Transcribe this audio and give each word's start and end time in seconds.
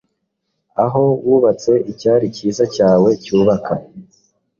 Aho 0.83 1.03
wubatse 1.27 1.71
icyari 1.91 2.25
cyiza 2.35 2.63
cyawe 2.75 3.09
cyubaka, 3.23 3.73